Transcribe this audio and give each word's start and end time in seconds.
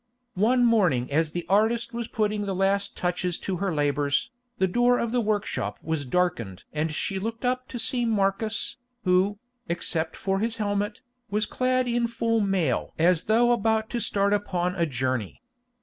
One 0.41 0.65
morning 0.65 1.11
as 1.11 1.29
the 1.31 1.45
artist 1.47 1.93
was 1.93 2.07
putting 2.07 2.41
the 2.47 2.55
last 2.55 2.97
touches 2.97 3.37
to 3.41 3.57
her 3.57 3.71
labours, 3.71 4.31
the 4.57 4.67
door 4.67 4.97
of 4.97 5.11
the 5.11 5.21
workshop 5.21 5.77
was 5.83 6.05
darkened 6.05 6.63
and 6.73 6.91
she 6.91 7.19
looked 7.19 7.45
up 7.45 7.67
to 7.67 7.77
see 7.77 8.03
Marcus, 8.03 8.77
who, 9.03 9.37
except 9.69 10.15
for 10.15 10.39
his 10.39 10.57
helmet, 10.57 11.01
was 11.29 11.45
clad 11.45 11.87
in 11.87 12.07
full 12.07 12.39
mail 12.41 12.95
as 12.97 13.25
though 13.25 13.51
about 13.51 13.91
to 13.91 13.99
start 14.01 14.33
upon 14.33 14.73
a 14.73 14.87
journey. 14.87 15.43